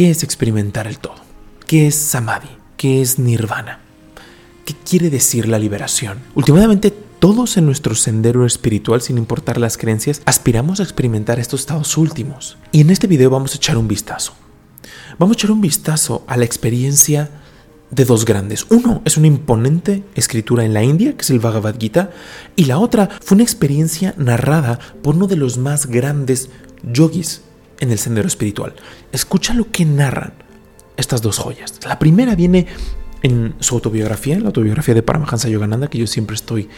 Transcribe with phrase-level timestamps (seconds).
[0.00, 1.16] ¿Qué es experimentar el todo?
[1.66, 2.48] ¿Qué es samadhi?
[2.78, 3.80] ¿Qué es nirvana?
[4.64, 6.20] ¿Qué quiere decir la liberación?
[6.34, 11.98] Últimamente todos en nuestro sendero espiritual, sin importar las creencias, aspiramos a experimentar estos estados
[11.98, 12.56] últimos.
[12.72, 14.32] Y en este video vamos a echar un vistazo.
[15.18, 17.28] Vamos a echar un vistazo a la experiencia
[17.90, 18.64] de dos grandes.
[18.70, 22.10] Uno es una imponente escritura en la India, que es el Bhagavad Gita,
[22.56, 26.48] y la otra fue una experiencia narrada por uno de los más grandes
[26.90, 27.42] yogis
[27.80, 28.74] en el sendero espiritual.
[29.12, 30.34] Escucha lo que narran
[30.96, 31.80] estas dos joyas.
[31.86, 32.66] La primera viene
[33.22, 36.68] en su autobiografía, en la autobiografía de Paramahansa Yogananda, que yo siempre estoy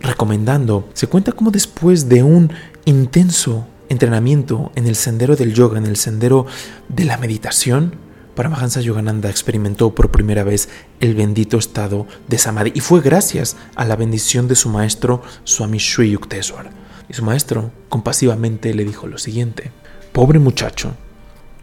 [0.00, 0.88] recomendando.
[0.94, 2.52] Se cuenta cómo después de un
[2.84, 6.46] intenso entrenamiento en el sendero del yoga, en el sendero
[6.88, 7.96] de la meditación,
[8.34, 10.68] Paramahansa Yogananda experimentó por primera vez
[11.00, 15.80] el bendito estado de Samadhi y fue gracias a la bendición de su maestro Swami
[15.80, 16.70] Sri Yukteswar.
[17.08, 19.72] Y su maestro compasivamente le dijo lo siguiente:
[20.12, 20.96] Pobre muchacho,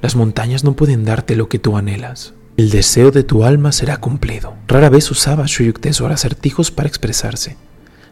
[0.01, 2.34] las montañas no pueden darte lo que tú anhelas.
[2.55, 4.55] El deseo de tu alma será cumplido.
[4.67, 7.57] Rara vez usaba Sri Yukteswar acertijos para expresarse.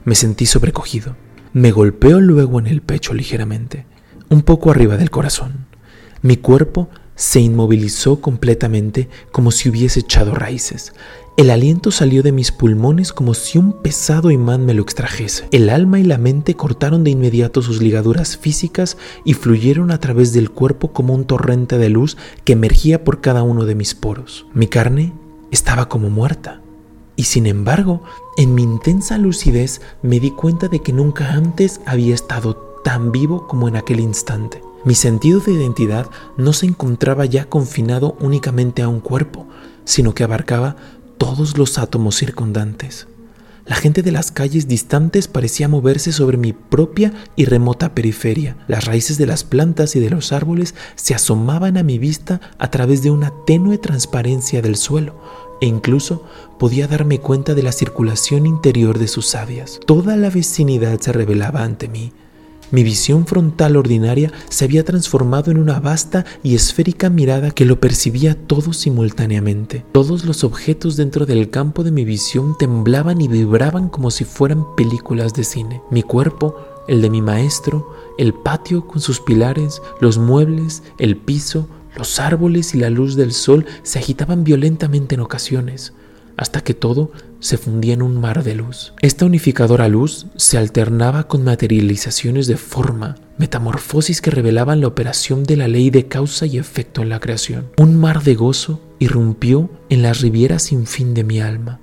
[0.03, 1.15] Me sentí sobrecogido.
[1.53, 3.85] Me golpeó luego en el pecho ligeramente,
[4.29, 5.67] un poco arriba del corazón.
[6.21, 10.93] Mi cuerpo se inmovilizó completamente como si hubiese echado raíces.
[11.37, 15.49] El aliento salió de mis pulmones como si un pesado imán me lo extrajese.
[15.51, 20.31] El alma y la mente cortaron de inmediato sus ligaduras físicas y fluyeron a través
[20.31, 24.45] del cuerpo como un torrente de luz que emergía por cada uno de mis poros.
[24.53, 25.11] Mi carne
[25.51, 26.61] estaba como muerta.
[27.17, 28.01] Y sin embargo,
[28.37, 32.55] en mi intensa lucidez me di cuenta de que nunca antes había estado
[32.85, 34.61] tan vivo como en aquel instante.
[34.85, 39.47] Mi sentido de identidad no se encontraba ya confinado únicamente a un cuerpo,
[39.85, 40.75] sino que abarcaba
[41.17, 43.07] todos los átomos circundantes.
[43.65, 48.57] La gente de las calles distantes parecía moverse sobre mi propia y remota periferia.
[48.67, 52.69] Las raíces de las plantas y de los árboles se asomaban a mi vista a
[52.69, 55.15] través de una tenue transparencia del suelo,
[55.61, 56.23] e incluso
[56.59, 59.79] podía darme cuenta de la circulación interior de sus sabias.
[59.87, 62.13] Toda la vecinidad se revelaba ante mí,
[62.71, 67.79] mi visión frontal ordinaria se había transformado en una vasta y esférica mirada que lo
[67.79, 69.85] percibía todo simultáneamente.
[69.91, 74.75] Todos los objetos dentro del campo de mi visión temblaban y vibraban como si fueran
[74.75, 75.81] películas de cine.
[75.91, 81.67] Mi cuerpo, el de mi maestro, el patio con sus pilares, los muebles, el piso,
[81.95, 85.93] los árboles y la luz del sol se agitaban violentamente en ocasiones
[86.37, 88.93] hasta que todo se fundía en un mar de luz.
[89.01, 95.57] Esta unificadora luz se alternaba con materializaciones de forma, metamorfosis que revelaban la operación de
[95.57, 97.67] la ley de causa y efecto en la creación.
[97.77, 101.79] Un mar de gozo irrumpió en las rivieras sin fin de mi alma.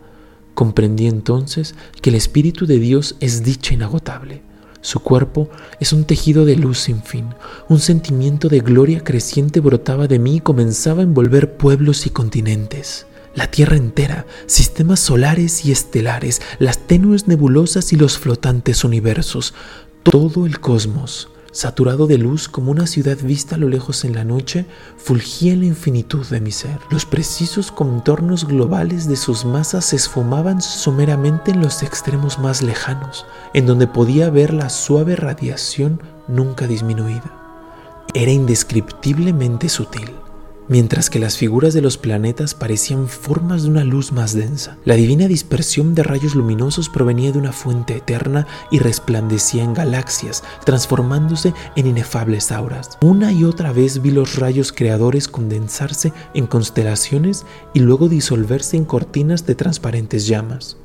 [0.54, 4.42] Comprendí entonces que el Espíritu de Dios es dicha inagotable.
[4.82, 5.48] Su cuerpo
[5.78, 7.26] es un tejido de luz sin fin.
[7.68, 13.06] Un sentimiento de gloria creciente brotaba de mí y comenzaba a envolver pueblos y continentes
[13.34, 19.54] la Tierra entera, sistemas solares y estelares, las tenues nebulosas y los flotantes universos,
[20.02, 24.24] todo el cosmos, saturado de luz como una ciudad vista a lo lejos en la
[24.24, 24.66] noche,
[24.96, 26.78] fulgía en la infinitud de mi ser.
[26.90, 33.26] Los precisos contornos globales de sus masas se esfumaban someramente en los extremos más lejanos,
[33.54, 37.38] en donde podía ver la suave radiación nunca disminuida.
[38.14, 40.10] Era indescriptiblemente sutil
[40.68, 44.78] mientras que las figuras de los planetas parecían formas de una luz más densa.
[44.84, 50.42] La divina dispersión de rayos luminosos provenía de una fuente eterna y resplandecía en galaxias,
[50.64, 52.98] transformándose en inefables auras.
[53.02, 58.84] Una y otra vez vi los rayos creadores condensarse en constelaciones y luego disolverse en
[58.84, 60.76] cortinas de transparentes llamas.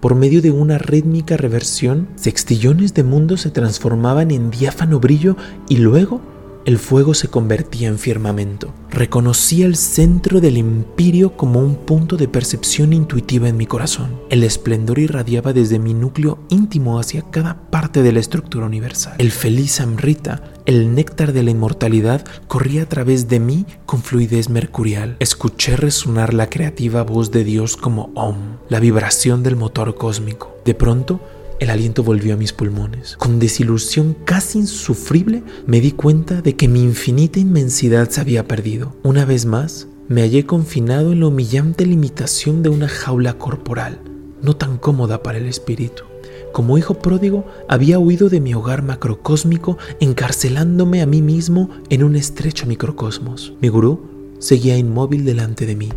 [0.00, 5.36] Por medio de una rítmica reversión, sextillones de mundos se transformaban en diáfano brillo
[5.68, 6.20] y luego
[6.68, 8.74] el fuego se convertía en firmamento.
[8.90, 14.20] Reconocía el centro del imperio como un punto de percepción intuitiva en mi corazón.
[14.28, 19.14] El esplendor irradiaba desde mi núcleo íntimo hacia cada parte de la estructura universal.
[19.16, 24.50] El feliz Amrita, el néctar de la inmortalidad, corría a través de mí con fluidez
[24.50, 25.16] mercurial.
[25.20, 30.54] Escuché resonar la creativa voz de Dios como Om, la vibración del motor cósmico.
[30.66, 31.18] De pronto,
[31.58, 33.16] el aliento volvió a mis pulmones.
[33.16, 38.96] Con desilusión casi insufrible me di cuenta de que mi infinita inmensidad se había perdido.
[39.02, 44.00] Una vez más, me hallé confinado en la humillante limitación de una jaula corporal,
[44.40, 46.04] no tan cómoda para el espíritu.
[46.52, 52.16] Como hijo pródigo, había huido de mi hogar macrocósmico, encarcelándome a mí mismo en un
[52.16, 53.52] estrecho microcosmos.
[53.60, 54.00] Mi gurú
[54.38, 55.90] seguía inmóvil delante de mí,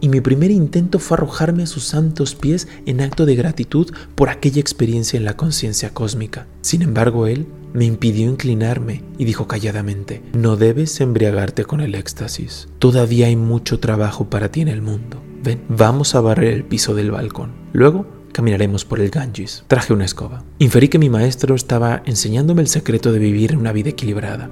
[0.00, 4.28] y mi primer intento fue arrojarme a sus santos pies en acto de gratitud por
[4.28, 6.46] aquella experiencia en la conciencia cósmica.
[6.60, 12.68] Sin embargo, él me impidió inclinarme y dijo calladamente, no debes embriagarte con el éxtasis.
[12.78, 15.22] Todavía hay mucho trabajo para ti en el mundo.
[15.42, 17.52] Ven, vamos a barrer el piso del balcón.
[17.72, 19.64] Luego caminaremos por el Ganges.
[19.66, 20.44] Traje una escoba.
[20.58, 24.50] Inferí que mi maestro estaba enseñándome el secreto de vivir una vida equilibrada.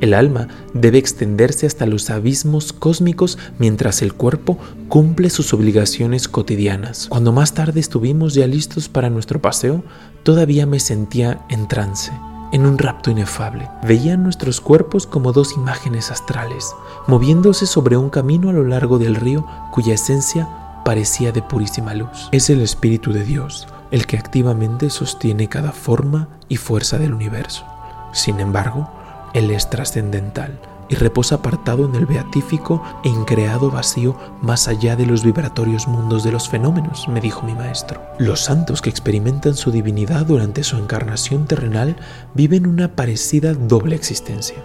[0.00, 4.58] El alma debe extenderse hasta los abismos cósmicos mientras el cuerpo
[4.88, 7.06] cumple sus obligaciones cotidianas.
[7.08, 9.82] Cuando más tarde estuvimos ya listos para nuestro paseo,
[10.22, 12.12] todavía me sentía en trance,
[12.52, 13.68] en un rapto inefable.
[13.86, 16.72] Veía nuestros cuerpos como dos imágenes astrales,
[17.06, 20.48] moviéndose sobre un camino a lo largo del río cuya esencia
[20.84, 22.28] parecía de purísima luz.
[22.32, 27.64] Es el Espíritu de Dios el que activamente sostiene cada forma y fuerza del universo.
[28.12, 28.90] Sin embargo,
[29.34, 30.58] él es trascendental
[30.88, 36.24] y reposa apartado en el beatífico e increado vacío más allá de los vibratorios mundos
[36.24, 38.00] de los fenómenos, me dijo mi maestro.
[38.18, 41.96] Los santos que experimentan su divinidad durante su encarnación terrenal
[42.34, 44.56] viven una parecida doble existencia.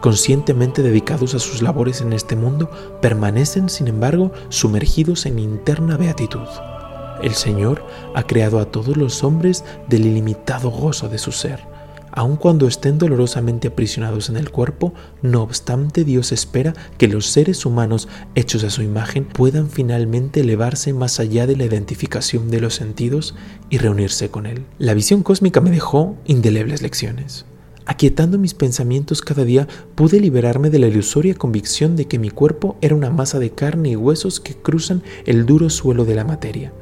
[0.00, 6.46] Conscientemente dedicados a sus labores en este mundo, permanecen, sin embargo, sumergidos en interna beatitud.
[7.22, 11.73] El Señor ha creado a todos los hombres del ilimitado gozo de su ser
[12.16, 17.66] aun cuando estén dolorosamente aprisionados en el cuerpo, no obstante Dios espera que los seres
[17.66, 22.74] humanos hechos a su imagen puedan finalmente elevarse más allá de la identificación de los
[22.74, 23.34] sentidos
[23.68, 24.64] y reunirse con Él.
[24.78, 27.46] La visión cósmica me dejó indelebles lecciones.
[27.84, 32.76] Aquietando mis pensamientos cada día, pude liberarme de la ilusoria convicción de que mi cuerpo
[32.80, 36.72] era una masa de carne y huesos que cruzan el duro suelo de la materia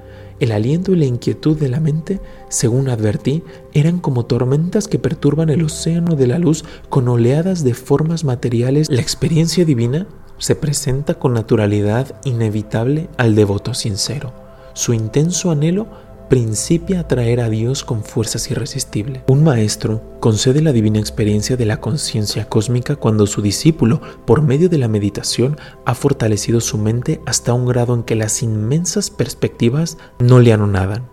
[0.42, 3.44] el aliento y la inquietud de la mente, según advertí,
[3.74, 8.90] eran como tormentas que perturban el océano de la luz con oleadas de formas materiales.
[8.90, 10.08] La experiencia divina
[10.38, 14.32] se presenta con naturalidad inevitable al devoto sincero.
[14.74, 15.86] Su intenso anhelo
[16.32, 19.22] principia a traer a Dios con fuerzas irresistibles.
[19.28, 24.70] Un maestro concede la divina experiencia de la conciencia cósmica cuando su discípulo, por medio
[24.70, 29.98] de la meditación, ha fortalecido su mente hasta un grado en que las inmensas perspectivas
[30.20, 31.06] no le anonadan.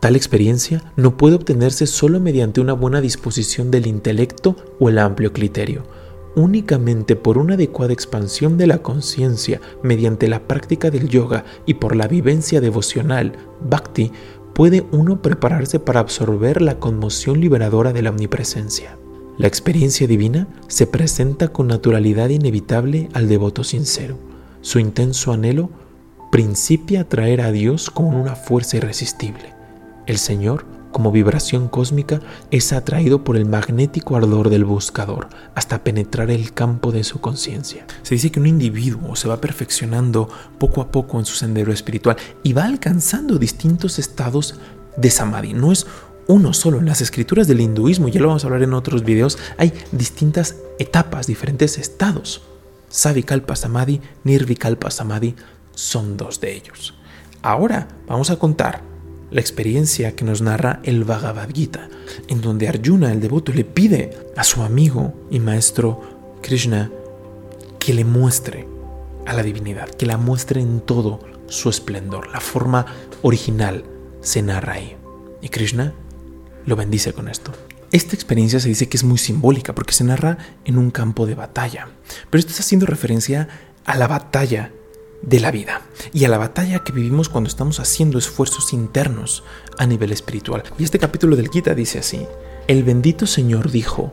[0.00, 5.32] Tal experiencia no puede obtenerse solo mediante una buena disposición del intelecto o el amplio
[5.32, 5.84] criterio.
[6.34, 11.94] Únicamente por una adecuada expansión de la conciencia mediante la práctica del yoga y por
[11.94, 14.10] la vivencia devocional, bhakti,
[14.54, 18.96] puede uno prepararse para absorber la conmoción liberadora de la omnipresencia.
[19.36, 24.16] La experiencia divina se presenta con naturalidad inevitable al devoto sincero.
[24.60, 25.70] Su intenso anhelo
[26.30, 29.52] principia a traer a Dios con una fuerza irresistible.
[30.06, 32.20] El Señor como vibración cósmica,
[32.52, 37.84] es atraído por el magnético ardor del buscador hasta penetrar el campo de su conciencia.
[38.04, 42.16] Se dice que un individuo se va perfeccionando poco a poco en su sendero espiritual
[42.44, 44.60] y va alcanzando distintos estados
[44.96, 45.52] de samadhi.
[45.52, 45.84] No es
[46.28, 46.78] uno solo.
[46.78, 50.54] En las escrituras del hinduismo, ya lo vamos a hablar en otros videos, hay distintas
[50.78, 52.42] etapas, diferentes estados.
[52.88, 55.34] Savikalpa Samadhi, Nirvikalpa Samadhi
[55.74, 56.94] son dos de ellos.
[57.42, 58.93] Ahora vamos a contar
[59.34, 61.88] la experiencia que nos narra el Bhagavad Gita,
[62.28, 66.92] en donde Arjuna, el devoto, le pide a su amigo y maestro Krishna
[67.80, 68.68] que le muestre
[69.26, 72.28] a la divinidad, que la muestre en todo su esplendor.
[72.28, 72.86] La forma
[73.22, 73.84] original
[74.20, 74.96] se narra ahí.
[75.42, 75.94] Y Krishna
[76.64, 77.50] lo bendice con esto.
[77.90, 81.34] Esta experiencia se dice que es muy simbólica porque se narra en un campo de
[81.34, 81.88] batalla.
[82.30, 83.48] Pero esto está haciendo referencia
[83.84, 84.70] a la batalla
[85.26, 89.44] de la vida y a la batalla que vivimos cuando estamos haciendo esfuerzos internos
[89.78, 90.62] a nivel espiritual.
[90.78, 92.26] Y este capítulo del Gita dice así,
[92.68, 94.12] el bendito Señor dijo,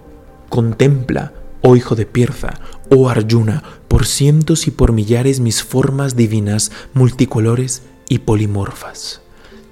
[0.50, 2.54] contempla, oh hijo de Pirza,
[2.90, 9.22] oh Arjuna, por cientos y por millares mis formas divinas, multicolores y polimorfas.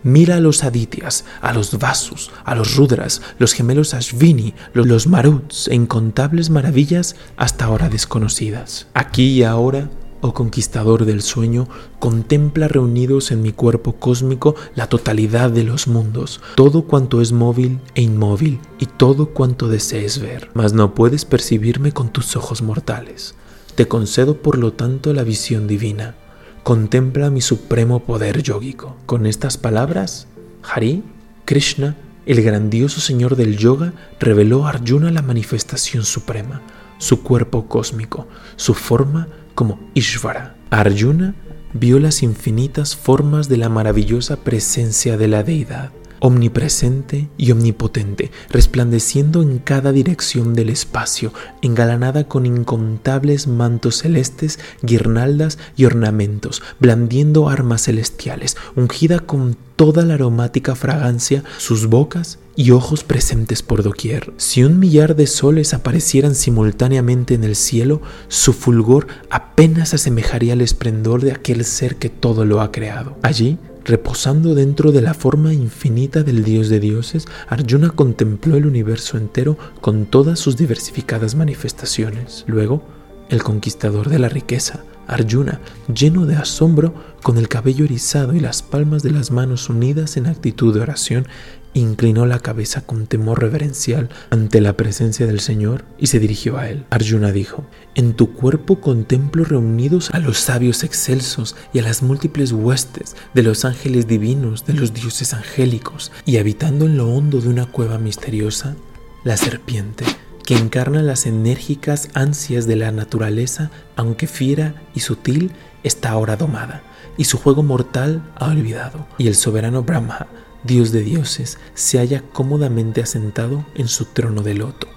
[0.01, 5.67] Mira a los Adityas, a los Vasus, a los Rudras, los gemelos Ashvini, los Maruts
[5.67, 8.87] e incontables maravillas hasta ahora desconocidas.
[8.93, 9.89] Aquí y ahora
[10.21, 11.67] oh conquistador del sueño,
[11.99, 17.79] contempla reunidos en mi cuerpo cósmico la totalidad de los mundos, todo cuanto es móvil
[17.95, 23.35] e inmóvil, y todo cuanto desees ver, mas no puedes percibirme con tus ojos mortales.
[23.75, 26.15] Te concedo por lo tanto la visión divina.
[26.63, 28.97] Contempla mi supremo poder yógico.
[29.05, 30.27] Con estas palabras,
[30.63, 31.03] Hari,
[31.45, 31.95] Krishna,
[32.25, 36.61] el grandioso señor del yoga, reveló a Arjuna la manifestación suprema,
[36.97, 40.55] su cuerpo cósmico, su forma como Ishvara.
[40.69, 41.35] Arjuna
[41.73, 45.91] vio las infinitas formas de la maravillosa presencia de la deidad.
[46.21, 55.57] omnipresente y omnipotente, resplandeciendo en cada dirección del espacio, engalanada con incontables mantos celestes, guirnaldas
[55.77, 63.05] y ornamentos, blandiendo armas celestiales, ungida con toda la aromática fragancia, sus bocas y ojos
[63.05, 64.33] presentes por doquier.
[64.35, 70.59] Si un millar de soles aparecieran simultáneamente en el cielo, su fulgor apenas asemejaría al
[70.59, 73.15] esplendor de aquel ser que todo lo ha creado.
[73.21, 79.15] Allí, reposando dentro de la forma infinita del Dios de dioses, Arjuna contempló el universo
[79.15, 82.43] entero con todas sus diversificadas manifestaciones.
[82.47, 82.83] Luego,
[83.29, 85.59] el conquistador de la riqueza, Arjuna,
[85.93, 90.27] lleno de asombro, con el cabello erizado y las palmas de las manos unidas en
[90.27, 91.27] actitud de oración,
[91.73, 96.69] inclinó la cabeza con temor reverencial ante la presencia del Señor y se dirigió a
[96.69, 96.85] él.
[96.89, 102.51] Arjuna dijo, En tu cuerpo contemplo reunidos a los sabios excelsos y a las múltiples
[102.51, 107.49] huestes de los ángeles divinos, de los dioses angélicos, y habitando en lo hondo de
[107.49, 108.75] una cueva misteriosa,
[109.23, 110.05] la serpiente
[110.49, 115.51] que encarna las enérgicas ansias de la naturaleza, aunque fiera y sutil,
[115.83, 116.81] está ahora domada,
[117.17, 120.25] y su juego mortal ha olvidado, y el soberano Brahma,
[120.63, 124.87] Dios de dioses, se halla cómodamente asentado en su trono de loto.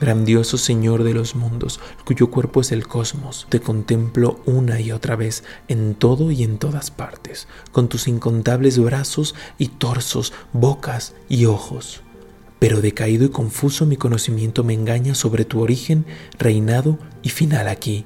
[0.00, 5.14] Grandioso Señor de los mundos, cuyo cuerpo es el cosmos, te contemplo una y otra
[5.14, 11.44] vez en todo y en todas partes, con tus incontables brazos y torsos, bocas y
[11.44, 12.02] ojos
[12.58, 16.04] pero decaído y confuso mi conocimiento me engaña sobre tu origen,
[16.38, 18.04] reinado y final aquí.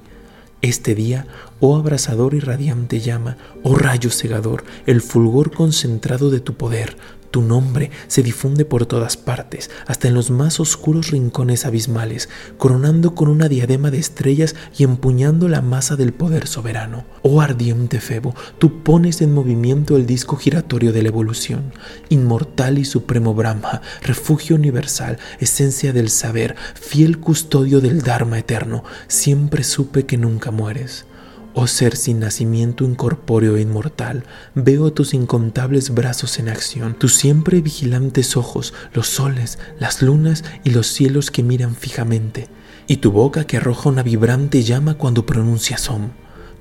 [0.61, 1.27] Este día,
[1.59, 6.97] oh abrasador y radiante llama, oh rayo cegador, el fulgor concentrado de tu poder,
[7.33, 13.17] tu nombre se difunde por todas partes, hasta en los más oscuros rincones abismales, coronando
[13.17, 17.05] con una diadema de estrellas y empuñando la masa del poder soberano.
[17.23, 21.73] Oh ardiente Febo, tú pones en movimiento el disco giratorio de la evolución.
[22.11, 29.65] Inmortal y supremo Brahma, refugio universal, esencia del saber, fiel custodio del Dharma eterno, siempre
[29.65, 31.07] supe que nunca mueres.
[31.55, 37.61] Oh ser sin nacimiento incorpóreo e inmortal, veo tus incontables brazos en acción, tus siempre
[37.61, 42.49] vigilantes ojos, los soles, las lunas y los cielos que miran fijamente,
[42.87, 46.11] y tu boca que arroja una vibrante llama cuando pronuncias Om,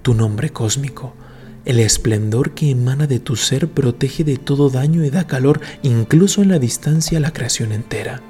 [0.01, 1.15] tu nombre cósmico.
[1.63, 6.41] El esplendor que emana de tu ser protege de todo daño y da calor incluso
[6.41, 8.21] en la distancia a la creación entera.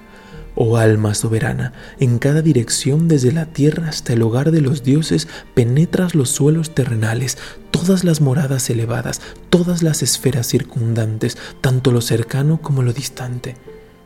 [0.55, 5.27] Oh alma soberana, en cada dirección desde la tierra hasta el hogar de los dioses
[5.53, 7.37] penetras los suelos terrenales,
[7.71, 13.55] todas las moradas elevadas, todas las esferas circundantes, tanto lo cercano como lo distante.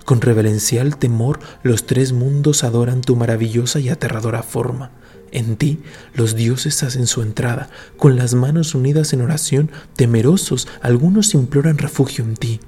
[0.06, 4.92] Con reverencial temor los tres mundos adoran tu maravillosa y aterradora forma.
[5.32, 5.80] En ti
[6.14, 12.24] los dioses hacen su entrada, con las manos unidas en oración, temerosos, algunos imploran refugio
[12.24, 12.60] en ti.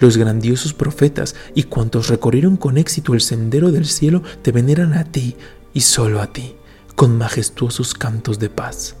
[0.00, 5.04] Los grandiosos profetas y cuantos recorrieron con éxito el sendero del cielo te veneran a
[5.04, 5.36] ti
[5.74, 6.56] y solo a ti,
[6.96, 8.96] con majestuosos cantos de paz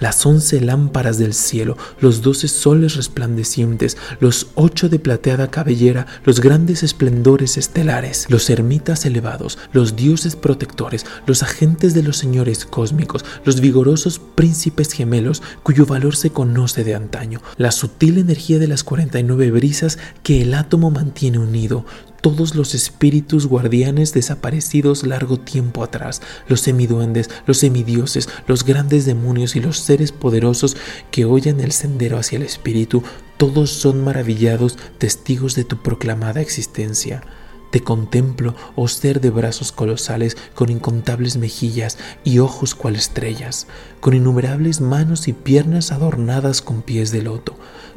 [0.00, 6.40] las once lámparas del cielo, los doce soles resplandecientes, los ocho de plateada cabellera, los
[6.40, 13.24] grandes esplendores estelares, los ermitas elevados, los dioses protectores, los agentes de los señores cósmicos,
[13.44, 18.84] los vigorosos príncipes gemelos cuyo valor se conoce de antaño, la sutil energía de las
[18.84, 21.84] 49 brisas que el átomo mantiene unido,
[22.24, 29.56] todos los espíritus guardianes desaparecidos largo tiempo atrás, los semiduendes, los semidioses, los grandes demonios
[29.56, 30.74] y los seres poderosos
[31.10, 33.02] que oyen el sendero hacia el espíritu,
[33.36, 37.22] todos son maravillados testigos de tu proclamada existencia.
[37.70, 43.66] Te contemplo, oh ser de brazos colosales, con incontables mejillas y ojos cual estrellas,
[44.00, 47.54] con innumerables manos y piernas adornadas con pies de loto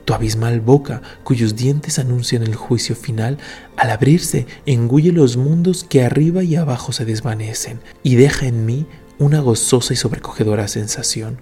[0.07, 3.37] tu abismal boca, cuyos dientes anuncian el juicio final,
[3.75, 8.85] al abrirse engulle los mundos que arriba y abajo se desvanecen y deja en mí
[9.19, 11.39] una gozosa y sobrecogedora sensación.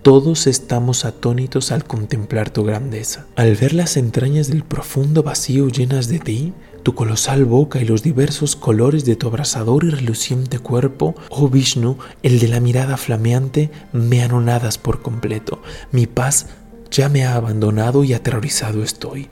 [0.00, 3.26] Todos estamos atónitos al contemplar tu grandeza.
[3.36, 8.02] Al ver las entrañas del profundo vacío llenas de ti, tu colosal boca y los
[8.02, 13.70] diversos colores de tu abrasador y reluciente cuerpo, oh Vishnu, el de la mirada flameante,
[13.92, 15.60] me anonadas por completo.
[15.92, 16.46] Mi paz
[16.90, 19.28] ya me ha abandonado y aterrorizado estoy.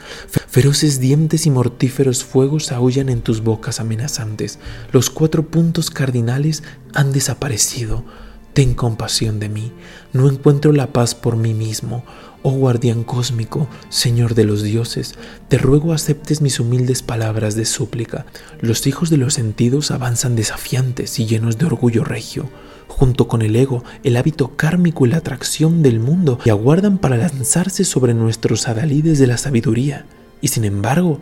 [0.48, 4.58] Feroces dientes y mortíferos fuegos aullan en tus bocas amenazantes.
[4.92, 6.62] Los cuatro puntos cardinales
[6.94, 8.04] han desaparecido.
[8.52, 9.72] Ten compasión de mí.
[10.12, 12.04] No encuentro la paz por mí mismo.
[12.42, 15.16] Oh guardián cósmico, Señor de los dioses,
[15.48, 18.24] te ruego aceptes mis humildes palabras de súplica.
[18.60, 22.48] Los hijos de los sentidos avanzan desafiantes y llenos de orgullo regio
[22.88, 27.16] junto con el ego, el hábito kármico y la atracción del mundo, y aguardan para
[27.16, 30.06] lanzarse sobre nuestros adalides de la sabiduría.
[30.40, 31.20] Y sin embargo,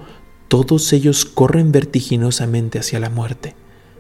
[0.49, 3.56] todos ellos corren vertiginosamente hacia la muerte,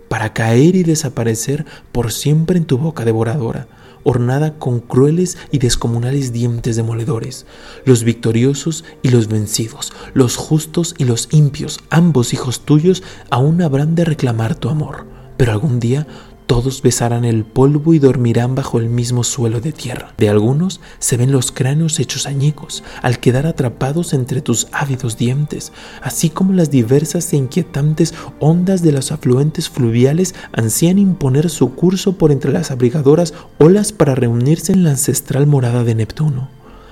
[0.08, 3.66] para caer y desaparecer por siempre en tu boca devoradora,
[4.04, 7.46] ornada con crueles y descomunales dientes demoledores,
[7.84, 13.94] los victoriosos y los vencidos, los justos y los impios, ambos hijos tuyos, aún habrán
[13.94, 15.06] de reclamar tu amor,
[15.36, 16.06] pero algún día
[16.46, 20.12] todos besarán el polvo y dormirán bajo el mismo suelo de tierra.
[20.18, 25.72] De algunos se ven los cráneos hechos añicos, al quedar atrapados entre tus ávidos dientes,
[26.02, 32.18] así como las diversas e inquietantes ondas de los afluentes fluviales ansían imponer su curso
[32.18, 36.48] por entre las abrigadoras olas para reunirse en la ancestral morada de Neptuno.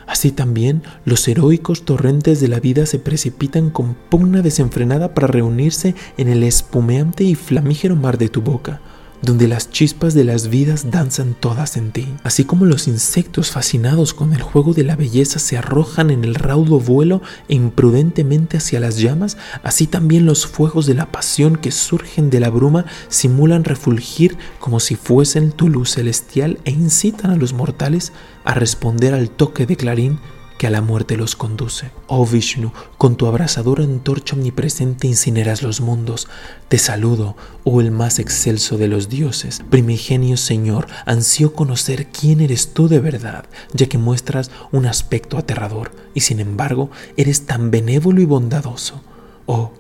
[0.07, 5.95] Así también los heroicos torrentes de la vida se precipitan con pugna desenfrenada para reunirse
[6.17, 8.81] en el espumeante y flamígero mar de tu boca
[9.23, 14.15] donde las chispas de las vidas danzan todas en ti, así como los insectos fascinados
[14.15, 18.81] con el juego de la belleza se arrojan en el raudo vuelo e imprudentemente hacia
[18.81, 23.65] las llamas, así también los fuegos de la pasión que surgen de la bruma simulan
[23.65, 28.13] refulgir como si fuesen tu luz celestial e incitan a los mortales
[28.45, 30.19] a responder al toque de clarín
[30.63, 31.91] que a la muerte los conduce.
[32.07, 36.29] Oh Vishnu, con tu abrasadora antorcha omnipresente incineras los mundos.
[36.69, 39.61] Te saludo, oh el más excelso de los dioses.
[39.71, 45.91] Primigenio Señor, ansío conocer quién eres tú de verdad, ya que muestras un aspecto aterrador
[46.15, 49.03] y sin embargo eres tan benévolo y bondadoso.
[49.47, 49.73] Oh,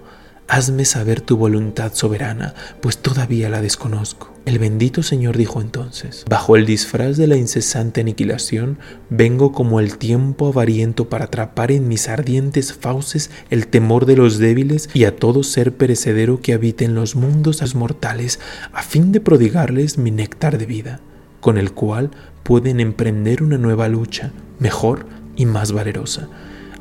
[0.48, 4.31] hazme saber tu voluntad soberana, pues todavía la desconozco.
[4.44, 9.98] El bendito Señor dijo entonces, bajo el disfraz de la incesante aniquilación, vengo como el
[9.98, 15.14] tiempo avariento para atrapar en mis ardientes fauces el temor de los débiles y a
[15.14, 18.40] todo ser perecedero que habite en los mundos mortales,
[18.72, 21.00] a fin de prodigarles mi néctar de vida,
[21.40, 22.10] con el cual
[22.42, 25.06] pueden emprender una nueva lucha, mejor
[25.36, 26.28] y más valerosa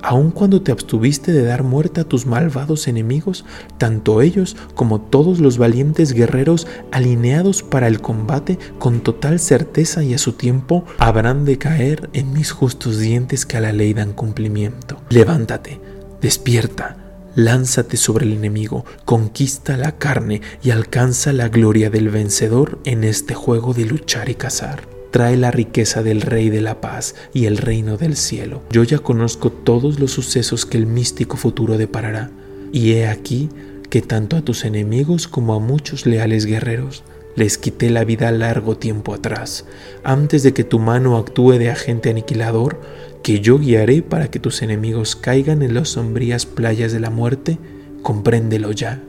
[0.02, 3.46] aun cuando te abstuviste de dar muerte a tus malvados enemigos,
[3.78, 10.14] tanto ellos como todos los valientes guerreros alineados para el combate con total certeza y
[10.14, 14.14] a su tiempo habrán de caer en mis justos dientes que a la ley dan
[14.14, 15.02] cumplimiento.
[15.10, 15.80] Levántate,
[16.22, 16.98] despierta,
[17.36, 23.34] lánzate sobre el enemigo, conquista la carne y alcanza la gloria del vencedor en este
[23.34, 27.58] juego de luchar y cazar trae la riqueza del Rey de la Paz y el
[27.58, 28.62] reino del cielo.
[28.72, 32.32] Yo ya conozco todos los sucesos que el místico futuro deparará,
[32.72, 33.50] y he aquí
[33.90, 37.04] que tanto a tus enemigos como a muchos leales guerreros
[37.36, 39.66] les quité la vida largo tiempo atrás,
[40.04, 42.80] antes de que tu mano actúe de agente aniquilador,
[43.24, 47.58] que yo guiaré para que tus enemigos caigan en las sombrías playas de la muerte,
[48.02, 49.02] compréndelo ya.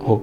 [0.00, 0.22] Oh,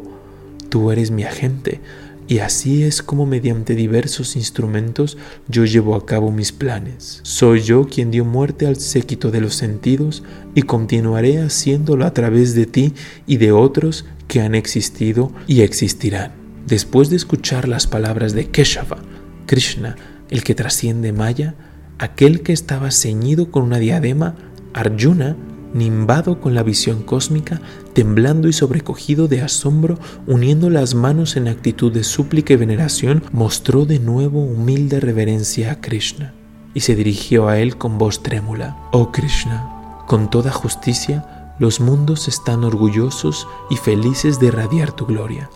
[0.69, 1.79] tú eres mi agente,
[2.27, 7.19] y así es como mediante diversos instrumentos yo llevo a cabo mis planes.
[7.23, 10.23] Soy yo quien dio muerte al séquito de los sentidos
[10.55, 12.93] y continuaré haciéndolo a través de ti
[13.27, 16.33] y de otros que han existido y existirán.
[16.65, 18.97] Después de escuchar las palabras de Keshava,
[19.45, 19.95] Krishna,
[20.29, 21.53] el que trasciende Maya,
[21.99, 24.35] aquel que estaba ceñido con una diadema,
[24.73, 25.35] Arjuna,
[25.75, 27.61] nimbado con la visión cósmica,
[27.93, 33.85] temblando y sobrecogido de asombro, uniendo las manos en actitud de súplica y veneración, mostró
[33.85, 36.33] de nuevo humilde reverencia a Krishna
[36.73, 38.77] y se dirigió a él con voz trémula.
[38.91, 45.49] Oh Krishna, con toda justicia, los mundos están orgullosos y felices de irradiar tu gloria.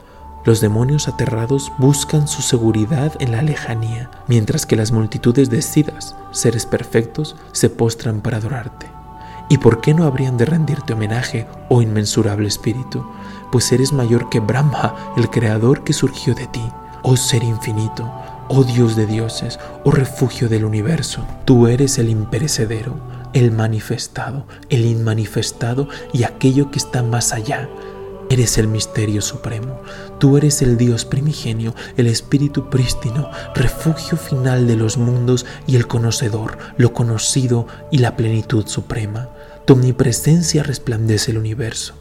[0.45, 6.15] Los demonios aterrados buscan su seguridad en la lejanía, mientras que las multitudes de siddhas,
[6.31, 8.98] seres perfectos, se postran para adorarte.
[9.49, 13.03] ¿Y por qué no habrían de rendirte homenaje, oh inmensurable espíritu?
[13.51, 16.61] Pues eres mayor que Brahma, el creador que surgió de ti,
[17.01, 18.11] oh ser infinito,
[18.47, 21.25] oh Dios de dioses, oh refugio del universo.
[21.45, 22.95] Tú eres el imperecedero,
[23.33, 27.67] el manifestado, el inmanifestado y aquello que está más allá,
[28.31, 29.81] Eres el misterio supremo.
[30.19, 35.87] Tú eres el Dios primigenio, el Espíritu prístino, refugio final de los mundos y el
[35.87, 39.29] conocedor, lo conocido y la plenitud suprema.
[39.69, 41.93] Tu omnipresencia resplandece el universo.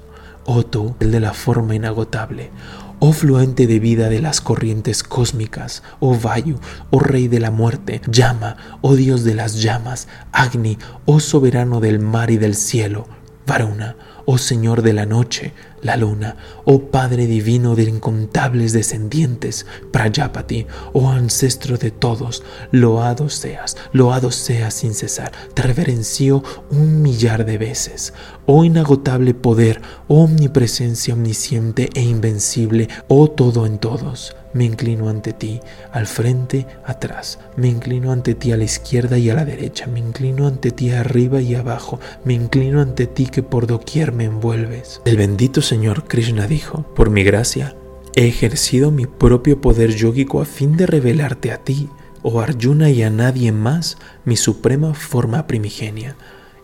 [0.47, 2.51] Oh tú, el de la forma inagotable.
[2.99, 8.01] Oh fluente de vida de las corrientes cósmicas, oh Vayu, oh Rey de la muerte,
[8.11, 13.07] llama, oh Dios de las llamas, Agni, oh soberano del mar y del cielo,
[13.47, 13.97] Varuna,
[14.31, 16.37] oh Señor de la noche, la luna,
[16.67, 24.75] oh Padre divino de incontables descendientes, Prajapati, oh ancestro de todos, loado seas, loado seas
[24.75, 28.13] sin cesar, te reverencio un millar de veces,
[28.45, 35.33] oh inagotable poder, oh omnipresencia omnisciente e invencible, oh todo en todos, me inclino ante
[35.33, 35.61] ti,
[35.93, 40.01] al frente, atrás, me inclino ante ti a la izquierda y a la derecha, me
[40.01, 45.01] inclino ante ti arriba y abajo, me inclino ante ti que por doquier me envuelves.
[45.05, 47.77] El bendito Señor Krishna dijo, por mi gracia,
[48.17, 51.89] he ejercido mi propio poder yógico a fin de revelarte a ti,
[52.23, 56.17] oh Arjuna y a nadie más, mi suprema forma primigenia,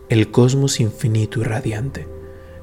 [0.09, 2.09] el cosmos infinito y radiante.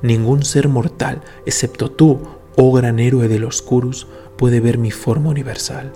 [0.02, 2.20] Ningún ser mortal, excepto tú,
[2.56, 4.06] oh gran héroe de los Kurus,
[4.42, 5.92] puede ver mi forma universal.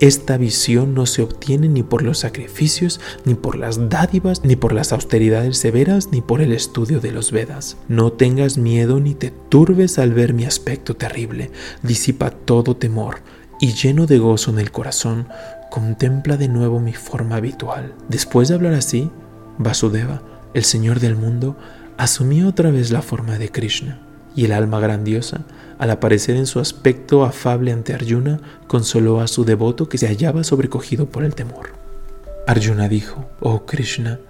[0.00, 4.72] Esta visión no se obtiene ni por los sacrificios, ni por las dádivas, ni por
[4.72, 7.76] las austeridades severas, ni por el estudio de los Vedas.
[7.86, 11.52] No tengas miedo ni te turbes al ver mi aspecto terrible.
[11.84, 13.18] Disipa todo temor
[13.60, 15.28] y lleno de gozo en el corazón,
[15.70, 17.94] contempla de nuevo mi forma habitual.
[18.08, 19.12] Después de hablar así,
[19.58, 20.22] Vasudeva,
[20.54, 21.56] el Señor del mundo,
[21.98, 24.00] asumió otra vez la forma de Krishna,
[24.36, 25.40] y el alma grandiosa,
[25.78, 30.44] al aparecer en su aspecto afable ante Arjuna, consoló a su devoto que se hallaba
[30.44, 31.70] sobrecogido por el temor.
[32.46, 34.20] Arjuna dijo, Oh Krishna,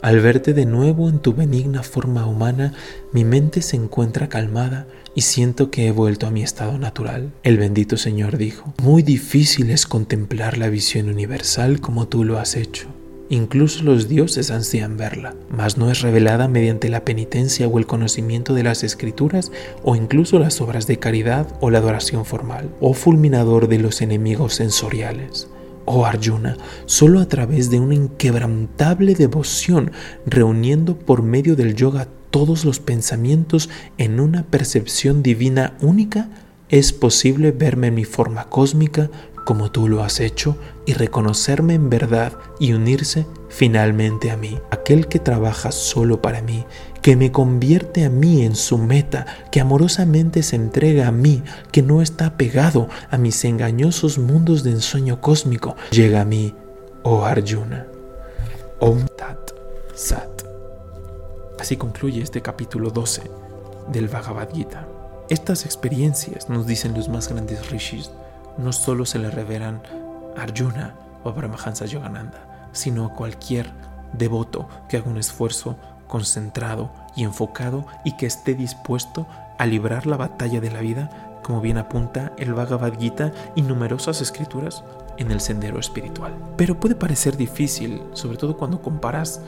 [0.00, 2.72] al verte de nuevo en tu benigna forma humana,
[3.12, 7.32] mi mente se encuentra calmada y siento que he vuelto a mi estado natural.
[7.42, 12.54] El bendito Señor dijo, Muy difícil es contemplar la visión universal como tú lo has
[12.54, 12.93] hecho.
[13.30, 18.52] Incluso los dioses ansían verla, mas no es revelada mediante la penitencia o el conocimiento
[18.52, 19.50] de las escrituras
[19.82, 24.54] o incluso las obras de caridad o la adoración formal, o fulminador de los enemigos
[24.54, 25.48] sensoriales.
[25.86, 26.56] Oh Arjuna,
[26.86, 29.92] solo a través de una inquebrantable devoción,
[30.26, 36.28] reuniendo por medio del yoga todos los pensamientos en una percepción divina única,
[36.68, 39.10] es posible verme en mi forma cósmica
[39.44, 45.06] como tú lo has hecho y reconocerme en verdad y unirse finalmente a mí, aquel
[45.06, 46.64] que trabaja solo para mí,
[47.02, 51.82] que me convierte a mí en su meta, que amorosamente se entrega a mí, que
[51.82, 56.54] no está pegado a mis engañosos mundos de ensueño cósmico, llega a mí,
[57.02, 57.86] oh Arjuna.
[58.80, 59.52] Om Tat
[59.94, 60.42] Sat.
[61.58, 63.22] Así concluye este capítulo 12
[63.92, 64.88] del Bhagavad Gita.
[65.30, 68.10] Estas experiencias, nos dicen los más grandes rishis,
[68.58, 69.82] no solo se le revelan
[70.36, 73.70] Arjuna o Paramahansa Yogananda, sino a cualquier
[74.12, 79.26] devoto que haga un esfuerzo concentrado y enfocado y que esté dispuesto
[79.58, 84.20] a librar la batalla de la vida, como bien apunta el Bhagavad Gita y numerosas
[84.20, 84.84] escrituras
[85.16, 86.34] en el sendero espiritual.
[86.56, 89.40] Pero puede parecer difícil, sobre todo cuando comparas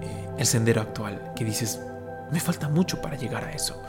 [0.00, 1.80] eh, el sendero actual, que dices,
[2.30, 3.80] me falta mucho para llegar a eso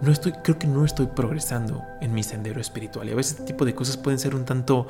[0.00, 3.08] no estoy, creo que no estoy progresando en mi sendero espiritual.
[3.08, 4.86] Y a veces este tipo de cosas pueden ser un tanto,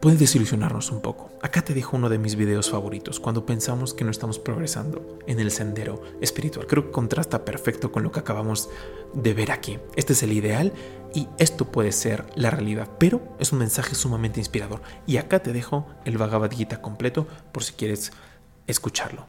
[0.00, 1.30] pueden desilusionarnos un poco.
[1.42, 5.40] Acá te dejo uno de mis videos favoritos, cuando pensamos que no estamos progresando en
[5.40, 6.66] el sendero espiritual.
[6.66, 8.70] Creo que contrasta perfecto con lo que acabamos
[9.12, 9.78] de ver aquí.
[9.96, 10.72] Este es el ideal
[11.14, 14.82] y esto puede ser la realidad, pero es un mensaje sumamente inspirador.
[15.06, 18.12] Y acá te dejo el Bhagavad Gita completo por si quieres
[18.66, 19.26] escucharlo.